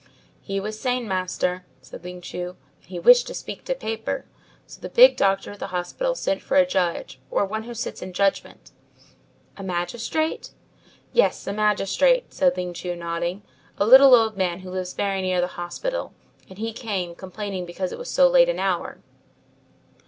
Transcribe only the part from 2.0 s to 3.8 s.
Ling Chu, "and he wished to speak to